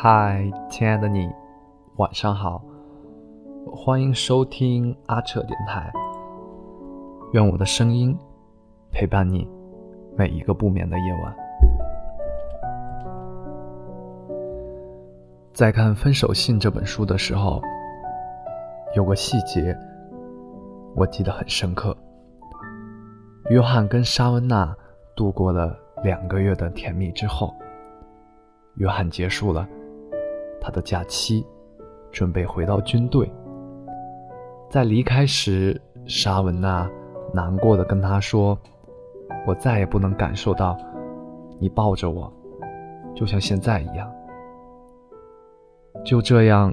[0.00, 1.28] 嗨，亲爱的你，
[1.96, 2.62] 晚上好，
[3.66, 5.92] 欢迎收听阿彻电台。
[7.32, 8.16] 愿我的声音
[8.92, 9.44] 陪伴你
[10.16, 11.36] 每一个不眠的夜晚。
[15.52, 17.60] 在看《分手信》这本书的时候，
[18.94, 19.76] 有个细节
[20.94, 21.96] 我记得很深刻。
[23.50, 24.72] 约翰跟莎温娜
[25.16, 27.52] 度过了两个月的甜蜜之后，
[28.76, 29.68] 约翰结束了
[30.60, 31.46] 他的假期，
[32.10, 33.30] 准备回到军队。
[34.70, 36.90] 在离开时，莎文娜
[37.32, 38.58] 难过的跟他说
[39.46, 40.76] ：“我再也不能感受到
[41.58, 42.32] 你抱着我，
[43.14, 44.10] 就像现在一样。”
[46.04, 46.72] 就这样，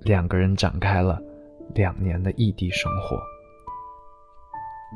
[0.00, 1.20] 两个人展开了
[1.74, 3.16] 两年的异地生活。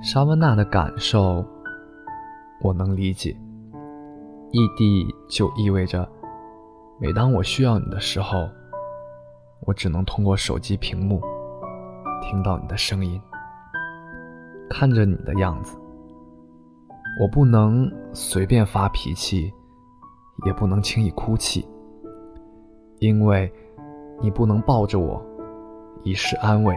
[0.02, 1.44] 莎文娜的感受，
[2.62, 3.36] 我能理解。
[4.52, 6.08] 异地就意味着，
[6.98, 8.48] 每当我需要你的时候，
[9.66, 11.20] 我只能通过手机屏幕
[12.22, 13.20] 听到你的声音，
[14.70, 15.78] 看着你的样子。
[17.20, 19.52] 我不能随便发脾气，
[20.46, 21.66] 也不能轻易哭泣，
[22.98, 23.52] 因为。
[24.18, 25.22] 你不能抱着我，
[26.02, 26.74] 以示安慰，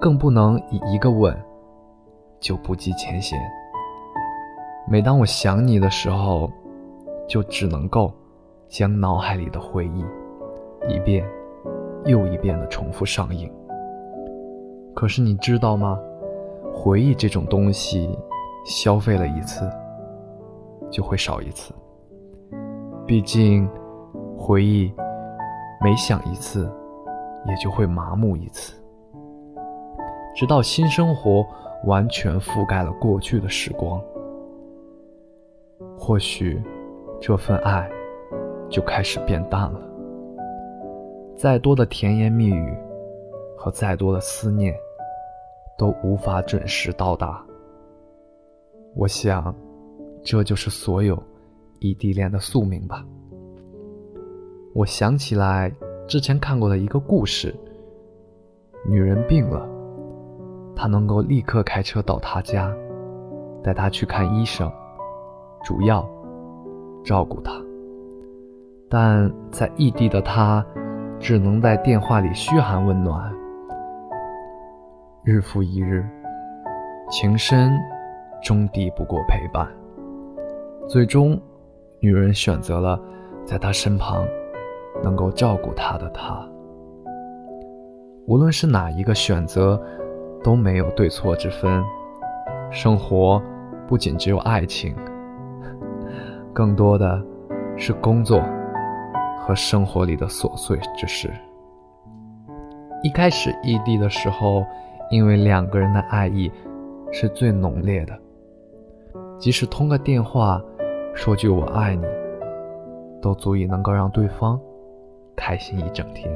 [0.00, 1.38] 更不能以一个吻
[2.40, 3.38] 就不计前嫌。
[4.88, 6.50] 每当我想你的时候，
[7.28, 8.10] 就只能够
[8.74, 10.04] 将脑海里的回忆
[10.92, 11.24] 一遍
[12.06, 13.48] 又一遍的重复上映。
[14.96, 15.96] 可是你知道吗？
[16.74, 18.18] 回忆这种东西，
[18.64, 19.70] 消费了一次
[20.90, 21.72] 就会少一次。
[23.06, 23.70] 毕竟，
[24.36, 24.92] 回忆。
[25.80, 26.68] 每想一次，
[27.46, 28.74] 也就会麻木一次，
[30.34, 31.46] 直到新生活
[31.84, 34.02] 完全覆盖了过去的时光，
[35.96, 36.60] 或许
[37.20, 37.88] 这份爱
[38.68, 39.80] 就开始变淡了。
[41.36, 42.76] 再多的甜言蜜语
[43.56, 44.74] 和再多的思念，
[45.76, 47.44] 都无法准时到达。
[48.94, 49.52] 我想，
[50.22, 51.20] 这就是所有
[51.80, 53.04] 异地恋的宿命吧。
[54.74, 55.72] 我想起来
[56.06, 57.54] 之前看过的一个故事：
[58.86, 59.68] 女人病了，
[60.76, 62.72] 他能够立刻开车到她家，
[63.62, 64.70] 带她去看医生，
[65.64, 66.08] 煮药，
[67.04, 67.63] 照顾她。
[68.88, 70.64] 但在异地的他，
[71.18, 73.32] 只能在电话里嘘寒问暖。
[75.24, 76.04] 日复一日，
[77.10, 77.72] 情深
[78.42, 79.68] 终抵不过陪伴。
[80.86, 81.40] 最终，
[82.00, 83.00] 女人选择了
[83.44, 84.24] 在他身旁。
[85.02, 86.48] 能够照顾他的他，
[88.28, 89.78] 无论是哪一个选择，
[90.40, 91.82] 都没有对错之分。
[92.70, 93.42] 生活
[93.88, 94.94] 不仅只有爱情，
[96.52, 97.20] 更多的
[97.76, 98.40] 是工作
[99.46, 101.30] 和生活里的琐碎之事。
[103.02, 104.64] 一开始异地的时候，
[105.10, 106.50] 因为两个人的爱意
[107.12, 108.18] 是最浓烈的，
[109.38, 110.62] 即使通个电话，
[111.14, 112.06] 说句“我爱你”，
[113.20, 114.58] 都足以能够让对方。
[115.36, 116.34] 开心一整天。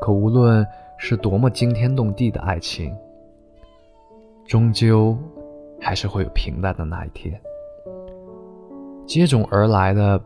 [0.00, 0.66] 可无论
[0.98, 2.94] 是多么惊天动地的爱情，
[4.46, 5.16] 终究
[5.80, 7.40] 还是会有平淡的那一天。
[9.06, 10.20] 接踵而来的，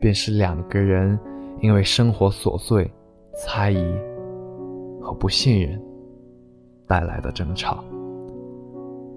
[0.00, 1.16] 便是两个人
[1.60, 2.90] 因为生活琐碎、
[3.34, 3.94] 猜疑
[5.00, 5.80] 和不信任
[6.86, 7.84] 带来的争吵。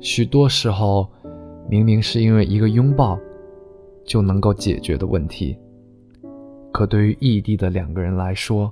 [0.01, 1.09] 许多时候，
[1.69, 3.17] 明明是因为一个拥抱
[4.05, 5.57] 就能够解决的问题。
[6.73, 8.69] 可对于异地的两个人来说，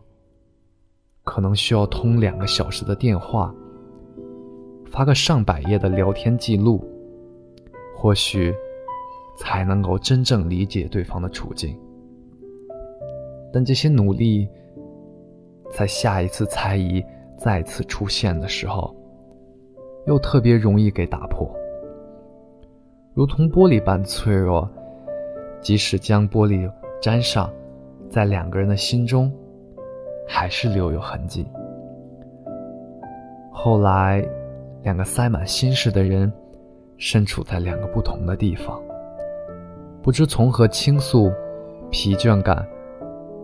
[1.23, 3.55] 可能需要通两个小时的电话，
[4.87, 6.83] 发个上百页的聊天记录，
[7.95, 8.53] 或许
[9.37, 11.79] 才能够真正理解对方的处境。
[13.51, 14.47] 但这些努力，
[15.71, 17.03] 在下一次猜疑
[17.37, 18.95] 再次出现的时候，
[20.07, 21.49] 又特别容易给打破，
[23.13, 24.69] 如同玻璃般脆弱，
[25.59, 27.51] 即使将玻璃粘上。
[28.09, 29.31] 在两个人的心中，
[30.27, 31.47] 还是留有痕迹。
[33.49, 34.21] 后来，
[34.83, 36.29] 两个塞满心事的人，
[36.97, 38.83] 身处在两个不同的地方，
[40.01, 41.31] 不知从何倾诉，
[41.89, 42.67] 疲倦感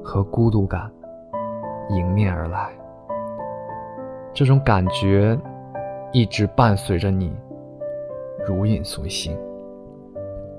[0.07, 0.89] 和孤独感
[1.89, 2.69] 迎面而来。
[4.33, 5.37] 这种感觉
[6.13, 7.35] 一直伴随着你，
[8.47, 9.37] 如影随形，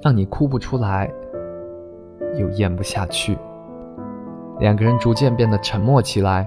[0.02, 1.10] 让你哭不出来，
[2.36, 3.38] 又咽不下去。
[4.58, 6.46] 两个人逐渐变得沉默起来，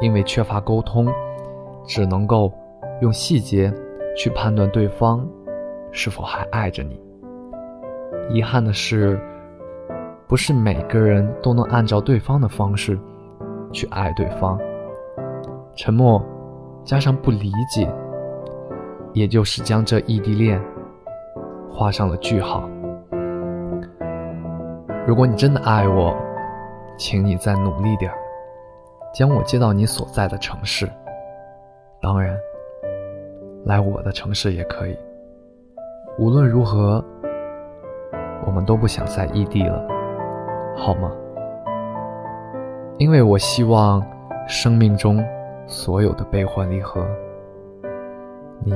[0.00, 1.06] 因为缺乏沟通，
[1.84, 2.50] 只能够
[3.02, 3.70] 用细节
[4.16, 5.28] 去判断对方
[5.90, 6.98] 是否还爱着你。
[8.30, 9.20] 遗憾的是，
[10.28, 12.98] 不是每个人都能按照对方的方式
[13.72, 14.58] 去爱对方。
[15.76, 16.24] 沉默
[16.84, 17.88] 加上不理解，
[19.12, 20.60] 也就是将这异地恋
[21.70, 22.68] 画上了句号。
[25.06, 26.16] 如果你真的爱我，
[26.96, 28.18] 请你再努力点儿，
[29.14, 30.88] 将我接到你所在的城市。
[32.00, 32.36] 当然，
[33.64, 34.96] 来我的城市也可以。
[36.18, 37.04] 无论如何，
[38.44, 39.86] 我们都不想再异地了，
[40.76, 41.10] 好吗？
[42.98, 44.02] 因为我希望
[44.48, 45.22] 生命中
[45.66, 47.06] 所有的悲欢离合，
[48.64, 48.72] 你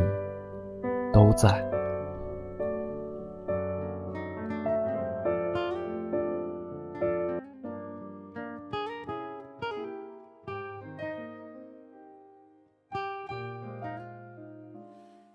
[1.13, 1.49] 都在。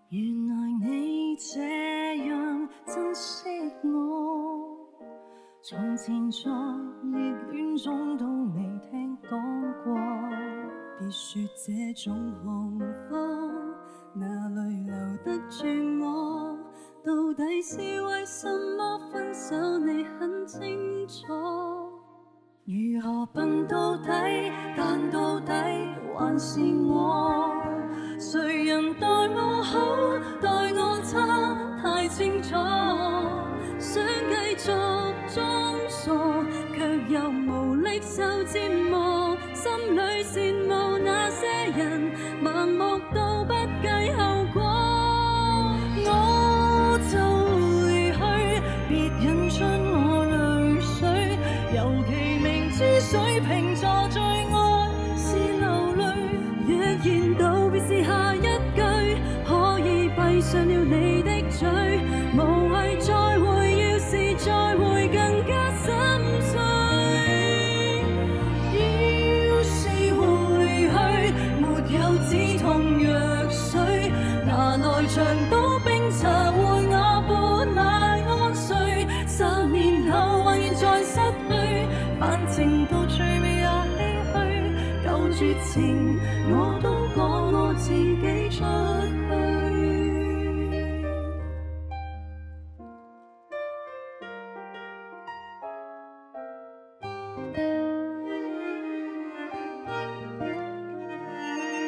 [0.09, 0.55] 原来
[0.87, 3.54] 你这样珍惜
[5.67, 6.51] 从前在
[7.11, 9.31] 热恋中都未听讲
[9.83, 9.95] 过，
[10.99, 12.13] 别说这种
[12.43, 12.79] 幸
[13.09, 13.15] 福
[14.13, 15.65] 哪里留得住
[16.03, 16.55] 我？
[17.03, 18.47] 到底是为什
[18.77, 19.79] 么分手？
[19.79, 21.33] 你很清楚。
[22.65, 24.07] 如何笨到底？
[24.77, 25.51] 但到底
[26.15, 27.51] 还是我。
[28.19, 29.79] 谁人待我好，
[30.39, 32.53] 待我差，太清楚。
[38.15, 38.57] 就折
[38.89, 41.45] 磨，心里羡慕那些
[41.75, 42.09] 人，
[42.41, 44.63] 盲目到不计后果。
[46.07, 46.09] 我
[47.11, 47.13] 就
[47.89, 48.17] 离去，
[48.87, 49.55] 别引出
[49.91, 50.33] 我泪
[50.79, 51.03] 水，
[51.75, 51.77] 尤
[52.07, 52.09] 其
[52.41, 53.51] 明知水瓶
[85.37, 86.17] 绝情，
[86.49, 87.19] 我都讲
[87.51, 88.63] 我自己出去。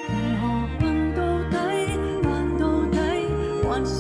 [0.09, 0.43] 如何
[0.77, 0.83] 笨
[1.15, 1.55] 到底，
[2.21, 2.27] 但
[2.57, 2.97] 到底
[3.63, 3.95] 还是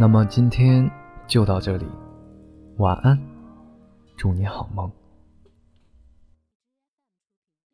[0.00, 0.90] 那么今天
[1.26, 1.84] 就到这里，
[2.78, 3.18] 晚安，
[4.16, 4.90] 祝你好梦。